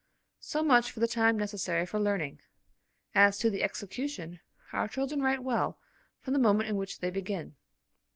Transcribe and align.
So 0.39 0.63
much 0.63 0.89
for 0.89 0.99
the 0.99 1.07
time 1.07 1.37
necessary 1.37 1.85
for 1.85 1.99
learning. 1.99 2.39
As 3.13 3.37
to 3.37 3.51
the 3.51 3.61
execution, 3.61 4.39
our 4.73 4.87
children 4.87 5.21
write 5.21 5.43
well 5.43 5.77
from 6.21 6.33
the 6.33 6.39
moment 6.39 6.69
in 6.69 6.75
which 6.75 7.01
they 7.01 7.11
begin. 7.11 7.55